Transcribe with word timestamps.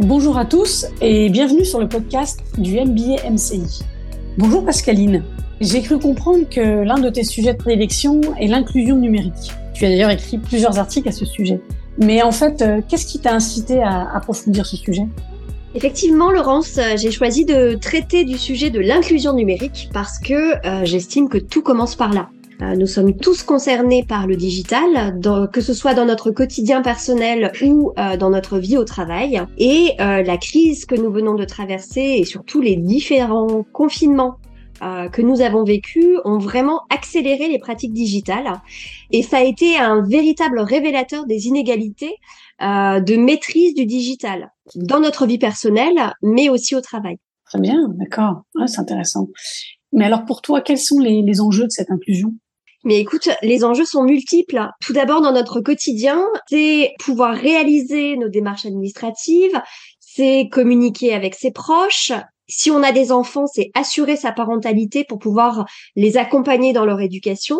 Bonjour 0.00 0.38
à 0.38 0.46
tous 0.46 0.86
et 1.02 1.28
bienvenue 1.28 1.66
sur 1.66 1.78
le 1.78 1.86
podcast 1.86 2.40
du 2.56 2.80
MBA 2.80 3.30
MCI. 3.30 3.80
Bonjour 4.38 4.64
Pascaline. 4.64 5.22
J'ai 5.60 5.82
cru 5.82 5.98
comprendre 5.98 6.48
que 6.48 6.82
l'un 6.84 6.98
de 6.98 7.10
tes 7.10 7.22
sujets 7.22 7.52
de 7.52 7.58
prédilection 7.58 8.22
est 8.40 8.46
l'inclusion 8.46 8.96
numérique. 8.96 9.52
Tu 9.74 9.84
as 9.84 9.90
d'ailleurs 9.90 10.08
écrit 10.08 10.38
plusieurs 10.38 10.78
articles 10.78 11.06
à 11.06 11.12
ce 11.12 11.26
sujet. 11.26 11.60
Mais 11.98 12.22
en 12.22 12.32
fait, 12.32 12.62
euh, 12.62 12.80
qu'est-ce 12.88 13.04
qui 13.04 13.18
t'a 13.18 13.34
incité 13.34 13.82
à 13.82 14.10
approfondir 14.16 14.64
ce 14.64 14.78
sujet? 14.78 15.06
Effectivement, 15.74 16.30
Laurence, 16.30 16.78
euh, 16.78 16.96
j'ai 16.96 17.10
choisi 17.10 17.44
de 17.44 17.74
traiter 17.74 18.24
du 18.24 18.38
sujet 18.38 18.70
de 18.70 18.80
l'inclusion 18.80 19.34
numérique 19.34 19.90
parce 19.92 20.18
que 20.18 20.66
euh, 20.66 20.86
j'estime 20.86 21.28
que 21.28 21.36
tout 21.36 21.60
commence 21.60 21.94
par 21.94 22.14
là. 22.14 22.30
Euh, 22.62 22.76
nous 22.76 22.86
sommes 22.86 23.16
tous 23.16 23.42
concernés 23.42 24.04
par 24.04 24.26
le 24.26 24.36
digital, 24.36 25.18
que 25.52 25.60
ce 25.60 25.72
soit 25.72 25.94
dans 25.94 26.04
notre 26.04 26.30
quotidien 26.30 26.82
personnel 26.82 27.52
ou 27.62 27.92
euh, 27.98 28.16
dans 28.16 28.30
notre 28.30 28.58
vie 28.58 28.76
au 28.76 28.84
travail. 28.84 29.40
Et 29.56 29.92
euh, 30.00 30.22
la 30.22 30.36
crise 30.36 30.84
que 30.84 30.94
nous 30.94 31.10
venons 31.10 31.34
de 31.34 31.44
traverser 31.44 32.18
et 32.18 32.24
surtout 32.24 32.60
les 32.60 32.76
différents 32.76 33.64
confinements 33.72 34.36
que 35.12 35.20
nous 35.20 35.42
avons 35.42 35.62
vécu 35.62 36.16
ont 36.24 36.38
vraiment 36.38 36.80
accéléré 36.88 37.48
les 37.48 37.58
pratiques 37.58 37.92
digitales. 37.92 38.62
Et 39.10 39.22
ça 39.22 39.36
a 39.36 39.42
été 39.42 39.76
un 39.76 40.00
véritable 40.00 40.58
révélateur 40.58 41.26
des 41.26 41.48
inégalités 41.48 42.14
de 42.60 43.16
maîtrise 43.16 43.74
du 43.74 43.84
digital 43.84 44.50
dans 44.76 44.98
notre 44.98 45.26
vie 45.26 45.36
personnelle, 45.36 46.14
mais 46.22 46.48
aussi 46.48 46.74
au 46.74 46.80
travail. 46.80 47.18
Très 47.44 47.60
bien, 47.60 47.88
d'accord. 47.98 48.44
c'est 48.64 48.80
intéressant. 48.80 49.28
Mais 49.92 50.06
alors 50.06 50.24
pour 50.24 50.40
toi, 50.40 50.62
quels 50.62 50.78
sont 50.78 50.98
les 50.98 51.42
enjeux 51.42 51.66
de 51.66 51.72
cette 51.72 51.90
inclusion? 51.90 52.32
Mais 52.84 52.98
écoute, 52.98 53.28
les 53.42 53.64
enjeux 53.64 53.84
sont 53.84 54.04
multiples. 54.04 54.66
Tout 54.80 54.92
d'abord, 54.92 55.20
dans 55.20 55.32
notre 55.32 55.60
quotidien, 55.60 56.24
c'est 56.48 56.92
pouvoir 56.98 57.34
réaliser 57.34 58.16
nos 58.16 58.28
démarches 58.28 58.66
administratives, 58.66 59.60
c'est 60.00 60.48
communiquer 60.50 61.12
avec 61.14 61.34
ses 61.34 61.50
proches. 61.50 62.12
Si 62.48 62.70
on 62.70 62.82
a 62.82 62.92
des 62.92 63.12
enfants, 63.12 63.46
c'est 63.46 63.70
assurer 63.74 64.16
sa 64.16 64.32
parentalité 64.32 65.04
pour 65.04 65.18
pouvoir 65.18 65.66
les 65.94 66.16
accompagner 66.16 66.72
dans 66.72 66.84
leur 66.84 67.00
éducation 67.00 67.58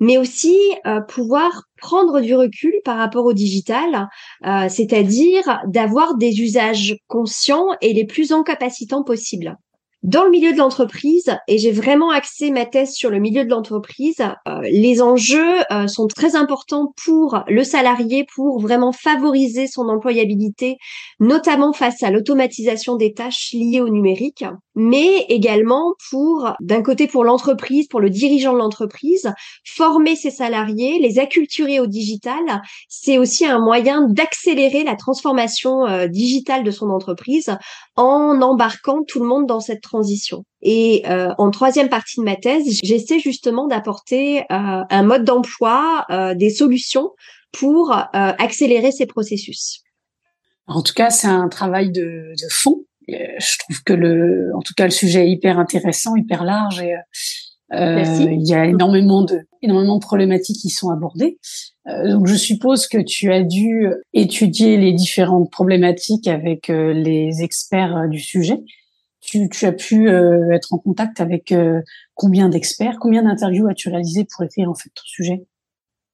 mais 0.00 0.16
aussi 0.16 0.56
euh, 0.86 1.00
pouvoir 1.00 1.64
prendre 1.76 2.20
du 2.20 2.34
recul 2.34 2.72
par 2.84 2.98
rapport 2.98 3.24
au 3.24 3.32
digital, 3.32 4.08
euh, 4.46 4.68
c'est-à-dire 4.68 5.60
d'avoir 5.66 6.16
des 6.16 6.40
usages 6.40 6.96
conscients 7.08 7.68
et 7.80 7.92
les 7.92 8.04
plus 8.04 8.32
incapacitants 8.32 9.02
possibles 9.02 9.56
dans 10.02 10.24
le 10.24 10.30
milieu 10.30 10.52
de 10.52 10.58
l'entreprise, 10.58 11.36
et 11.48 11.58
j'ai 11.58 11.72
vraiment 11.72 12.10
axé 12.10 12.50
ma 12.50 12.66
thèse 12.66 12.92
sur 12.92 13.10
le 13.10 13.18
milieu 13.18 13.44
de 13.44 13.50
l'entreprise, 13.50 14.20
euh, 14.46 14.60
les 14.62 15.02
enjeux 15.02 15.60
euh, 15.72 15.88
sont 15.88 16.06
très 16.06 16.36
importants 16.36 16.94
pour 17.04 17.42
le 17.48 17.64
salarié, 17.64 18.24
pour 18.34 18.60
vraiment 18.60 18.92
favoriser 18.92 19.66
son 19.66 19.88
employabilité, 19.88 20.76
notamment 21.18 21.72
face 21.72 22.02
à 22.02 22.10
l'automatisation 22.10 22.96
des 22.96 23.12
tâches 23.12 23.50
liées 23.52 23.80
au 23.80 23.88
numérique, 23.88 24.44
mais 24.78 25.26
également 25.28 25.94
pour, 26.10 26.54
d'un 26.60 26.82
côté 26.82 27.06
pour 27.06 27.24
l'entreprise, 27.24 27.88
pour 27.88 28.00
le 28.00 28.10
dirigeant 28.10 28.52
de 28.52 28.58
l'entreprise, 28.58 29.32
former 29.64 30.16
ses 30.16 30.30
salariés, 30.30 30.98
les 30.98 31.18
acculturer 31.18 31.80
au 31.80 31.86
digital, 31.86 32.62
c'est 32.88 33.18
aussi 33.18 33.44
un 33.44 33.58
moyen 33.58 34.06
d'accélérer 34.08 34.84
la 34.84 34.96
transformation 34.96 35.86
euh, 35.86 36.06
digitale 36.06 36.64
de 36.64 36.70
son 36.70 36.90
entreprise 36.90 37.56
en 37.96 38.40
embarquant 38.40 39.02
tout 39.06 39.20
le 39.20 39.26
monde 39.26 39.46
dans 39.46 39.60
cette 39.60 39.82
transition. 39.82 40.44
Et 40.62 41.02
euh, 41.08 41.32
en 41.38 41.50
troisième 41.50 41.88
partie 41.88 42.20
de 42.20 42.24
ma 42.24 42.36
thèse, 42.36 42.80
j'essaie 42.82 43.20
justement 43.20 43.66
d'apporter 43.66 44.40
euh, 44.40 44.44
un 44.50 45.02
mode 45.02 45.24
d'emploi, 45.24 46.04
euh, 46.10 46.34
des 46.34 46.50
solutions 46.50 47.10
pour 47.52 47.92
accélérer 48.12 48.92
ces 48.92 49.06
processus. 49.06 49.80
En 50.66 50.82
tout 50.82 50.92
cas, 50.92 51.08
c'est 51.08 51.28
un 51.28 51.48
travail 51.48 51.90
de, 51.90 52.02
de, 52.02 52.48
fond. 52.50 52.84
Je 53.08 53.58
trouve 53.58 53.82
que 53.84 53.92
le, 53.92 54.50
en 54.54 54.60
tout 54.60 54.74
cas, 54.76 54.84
le 54.84 54.90
sujet 54.90 55.26
est 55.26 55.30
hyper 55.30 55.58
intéressant, 55.58 56.16
hyper 56.16 56.44
large 56.44 56.80
et 56.82 56.94
il 57.70 58.48
y 58.48 58.54
a 58.54 58.64
énormément 58.64 59.22
de, 59.22 59.40
énormément 59.60 59.96
de 59.96 60.02
problématiques 60.02 60.56
qui 60.56 60.70
sont 60.70 60.90
abordées. 60.90 61.38
donc, 61.86 62.26
je 62.26 62.34
suppose 62.34 62.86
que 62.86 62.98
tu 62.98 63.30
as 63.30 63.42
dû 63.42 63.88
étudier 64.14 64.78
les 64.78 64.92
différentes 64.92 65.50
problématiques 65.50 66.28
avec 66.28 66.68
les 66.68 67.42
experts 67.42 68.08
du 68.08 68.20
sujet. 68.20 68.60
Tu, 69.20 69.48
tu 69.48 69.66
as 69.66 69.72
pu 69.72 70.08
euh, 70.08 70.50
être 70.52 70.72
en 70.72 70.78
contact 70.78 71.20
avec 71.20 71.52
euh, 71.52 71.82
combien 72.14 72.48
d'experts 72.48 72.98
Combien 73.00 73.24
d'interviews 73.24 73.68
as-tu 73.68 73.88
réalisé 73.88 74.24
pour 74.24 74.44
écrire 74.44 74.70
en 74.70 74.74
fait 74.74 74.90
ton 74.94 75.02
sujet? 75.04 75.44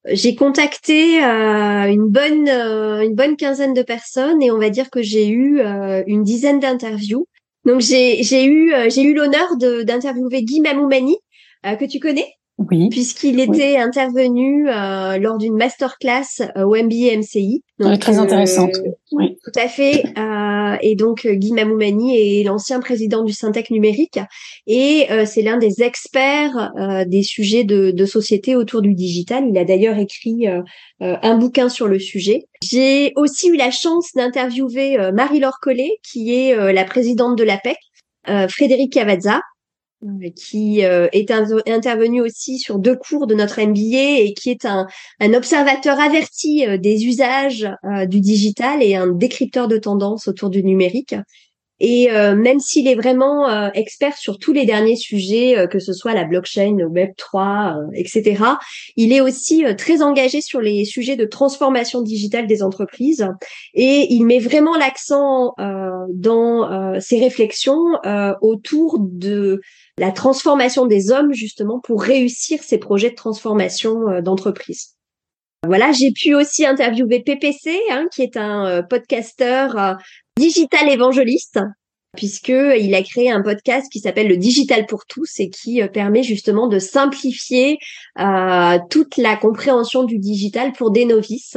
J'ai 0.07 0.35
contacté 0.35 1.23
euh, 1.25 1.87
une 1.87 2.09
bonne 2.09 2.49
une 2.49 3.15
bonne 3.15 3.37
quinzaine 3.37 3.75
de 3.75 3.83
personnes 3.83 4.43
et 4.43 4.51
on 4.51 4.59
va 4.59 4.71
dire 4.71 4.91
que 4.91 5.03
j'ai 5.03 5.29
eu 5.29 5.61
une 6.07 6.23
dizaine 6.23 6.61
d'interviews. 6.61 7.27
Donc 7.65 7.81
j'ai 7.81 8.23
j'ai 8.23 8.45
eu 8.45 8.73
j'ai 8.89 9.03
eu 9.03 9.15
l'honneur 9.15 9.57
d'interviewer 9.57 10.43
Guy 10.43 10.61
Mamoumani 10.61 11.17
que 11.63 11.87
tu 11.87 11.99
connais? 12.01 12.35
Oui. 12.59 12.89
Puisqu'il 12.89 13.41
était 13.41 13.79
intervenu 13.79 14.69
euh, 14.69 15.19
lors 15.19 15.39
d'une 15.39 15.57
masterclass 15.57 16.41
euh, 16.57 16.63
au 16.63 16.77
MBA 16.77 17.17
MCI. 17.19 17.65
Donc, 17.81 17.99
très 17.99 18.19
intéressante. 18.19 18.77
Euh, 18.77 18.91
oui. 19.11 19.37
Tout 19.43 19.61
à 19.61 19.67
fait. 19.67 20.05
Euh, 20.17 20.77
et 20.81 20.95
donc 20.95 21.27
Guy 21.27 21.53
Mamoumani 21.53 22.17
est 22.17 22.45
l'ancien 22.45 22.79
président 22.79 23.25
du 23.25 23.33
Syntec 23.33 23.71
numérique 23.71 24.21
et 24.67 25.07
c'est 25.27 25.43
l'un 25.43 25.57
des 25.57 25.83
experts 25.83 26.73
des 27.07 27.23
sujets 27.23 27.65
de, 27.65 27.91
de, 27.91 28.07
société 28.07 28.57
autour 28.57 28.83
du 28.83 28.95
digital. 28.95 29.45
Il 29.49 29.59
a 29.59 29.65
d'ailleurs 29.65 29.99
écrit 29.99 30.47
un 31.01 31.37
bouquin 31.37 31.69
sur 31.69 31.87
le 31.87 31.99
sujet. 31.99 32.45
J'ai 32.63 33.13
aussi 33.17 33.49
eu 33.49 33.57
la 33.57 33.71
chance 33.71 34.11
d'interviewer 34.15 35.11
Marie-Laure 35.13 35.59
Collet, 35.61 35.99
qui 36.03 36.35
est 36.35 36.73
la 36.73 36.85
présidente 36.85 37.37
de 37.39 37.45
l'APEC, 37.45 37.77
Frédéric 38.49 38.93
Cavazza, 38.93 39.37
euh, 39.37 39.41
qui 40.37 40.85
euh, 40.85 41.09
est 41.13 41.31
intervenu 41.31 42.21
aussi 42.21 42.59
sur 42.59 42.79
deux 42.79 42.97
cours 42.97 43.27
de 43.27 43.35
notre 43.35 43.61
MBA 43.61 44.21
et 44.21 44.35
qui 44.35 44.51
est 44.51 44.65
un, 44.65 44.87
un 45.21 45.35
observateur 45.35 46.01
averti 46.01 46.67
euh, 46.67 46.79
des 46.79 47.07
usages 47.07 47.69
du 48.09 48.21
digital 48.21 48.83
et 48.83 48.95
un 48.95 49.09
décrypteur 49.09 49.69
de 49.69 49.79
tendances 49.79 50.29
autour 50.29 50.51
du 50.51 50.63
numérique. 50.63 51.15
Et 51.81 52.09
même 52.11 52.61
s'il 52.61 52.87
est 52.89 52.95
vraiment 52.95 53.73
expert 53.73 54.17
sur 54.17 54.39
tous 54.39 54.53
les 54.53 54.65
derniers 54.65 54.97
sujets, 54.97 55.67
que 55.71 55.79
ce 55.79 55.93
soit 55.93 56.15
la 56.15 56.25
blockchain, 56.25 56.77
le 56.79 56.87
Web 56.87 57.11
3, 57.17 57.77
etc., 57.95 58.43
il 58.97 59.13
est 59.13 59.21
aussi 59.21 59.65
très 59.77 60.01
engagé 60.01 60.41
sur 60.41 60.61
les 60.61 60.85
sujets 60.85 61.17
de 61.17 61.25
transformation 61.25 62.01
digitale 62.01 62.47
des 62.47 62.63
entreprises. 62.63 63.29
Et 63.75 64.07
il 64.15 64.25
met 64.25 64.39
vraiment 64.39 64.77
l'accent 64.77 65.55
dans 66.11 67.01
ses 67.01 67.19
réflexions 67.19 67.85
autour 68.41 68.99
de 69.01 69.61
la 69.99 70.13
transformation 70.13 70.87
des 70.87 71.11
hommes 71.11 71.33
justement 71.33 71.81
pour 71.81 72.03
réussir 72.03 72.63
ces 72.63 72.79
projets 72.79 73.11
de 73.11 73.15
transformation 73.15 74.09
euh, 74.09 74.21
d'entreprise. 74.21 74.95
Voilà, 75.67 75.93
j'ai 75.93 76.13
pu 76.13 76.35
aussi 76.35 76.67
interviewer 76.67 77.21
PPC, 77.21 77.79
hein, 77.91 78.07
qui 78.13 78.23
est 78.23 78.37
un 78.37 78.67
euh, 78.67 78.83
podcasteur 78.83 79.79
euh, 79.79 79.95
digital 80.37 80.89
évangéliste, 80.89 81.61
puisque 82.17 82.49
il 82.49 82.95
a 82.95 83.03
créé 83.03 83.31
un 83.31 83.43
podcast 83.43 83.91
qui 83.91 84.01
s'appelle 84.01 84.29
le 84.29 84.37
Digital 84.37 84.87
pour 84.87 85.07
tous 85.07 85.41
et 85.41 85.51
qui 85.51 85.81
permet 85.93 86.23
justement 86.23 86.69
de 86.69 86.79
simplifier 86.79 87.79
toute 88.91 89.17
la 89.17 89.37
compréhension 89.37 90.05
du 90.05 90.19
digital 90.19 90.73
pour 90.73 90.91
des 90.91 91.05
novices. 91.05 91.57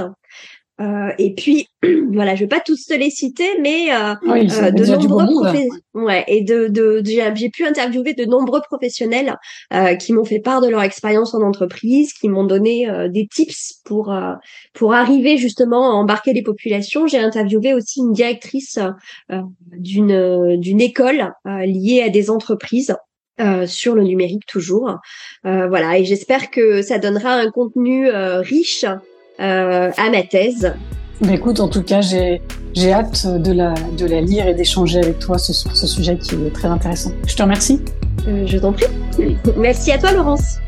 Euh, 0.80 1.12
et 1.18 1.34
puis 1.34 1.68
voilà, 2.14 2.36
je 2.36 2.42
vais 2.42 2.48
pas 2.48 2.60
tous 2.60 2.86
te 2.86 2.94
les 2.94 3.10
citer, 3.10 3.48
mais 3.62 3.92
euh, 3.92 4.14
euh 4.28 4.72
de 4.72 4.86
nombreux 4.86 5.26
professionnels. 5.26 5.70
Ouais, 5.94 6.24
et 6.28 6.44
de, 6.44 6.68
de, 6.68 7.02
j'ai 7.04 7.50
pu 7.50 7.66
interviewer 7.66 8.14
de 8.14 8.26
nombreux 8.26 8.62
professionnels 8.62 9.36
euh, 9.74 9.96
qui 9.96 10.14
m'ont 10.14 10.24
fait 10.24 10.40
part 10.40 10.62
de 10.62 10.68
leur 10.68 10.84
expérience 10.84 11.34
en 11.34 11.42
entreprise, 11.42 12.14
qui 12.14 12.30
m'ont 12.30 12.44
donné 12.44 12.88
euh, 12.90 13.08
des 13.08 13.28
tips 13.28 13.82
pour 13.86 14.16
pour 14.74 14.94
arriver 14.94 15.38
justement 15.38 15.90
à 15.90 15.94
embarquer 15.94 16.34
les 16.34 16.44
populations. 16.44 17.08
J'ai 17.08 17.20
interviewé 17.20 17.74
aussi 17.74 18.00
une 18.00 18.14
directrice 18.14 18.80
d'une 19.72 20.58
d'une 20.58 20.82
école 20.82 21.34
liée 21.46 22.04
à 22.06 22.10
des 22.10 22.30
entreprises. 22.30 22.96
sur 23.66 23.94
le 23.96 24.04
numérique 24.04 24.46
toujours, 24.48 24.98
voilà 25.44 25.98
et 25.98 26.06
j'espère 26.06 26.50
que 26.50 26.82
ça 26.82 26.98
donnera 26.98 27.34
un 27.36 27.52
contenu 27.52 28.10
riche 28.10 28.86
euh, 28.86 28.96
à 29.40 30.10
ma 30.10 30.24
thèse. 30.24 30.74
Bah, 31.22 31.34
écoute, 31.34 31.60
en 31.60 31.68
tout 31.68 31.84
cas, 31.84 32.02
j'ai 32.02 32.42
j'ai 32.78 32.94
hâte 32.94 33.26
de 33.26 33.52
la, 33.52 33.74
de 33.74 34.06
la 34.06 34.22
lire 34.22 34.48
et 34.48 34.54
d'échanger 34.54 35.00
avec 35.00 35.18
toi 35.18 35.40
sur 35.40 35.56
ce 35.56 35.88
sujet 35.88 36.16
qui 36.16 36.36
est 36.36 36.54
très 36.54 36.68
intéressant. 36.68 37.12
Je 37.26 37.36
te 37.36 37.42
remercie. 37.42 37.82
Euh, 38.28 38.46
je 38.46 38.60
t'en 38.60 38.72
prie. 38.72 38.86
Merci 39.58 39.92
à 39.92 39.98
toi, 39.98 40.12
Laurence. 40.12 40.60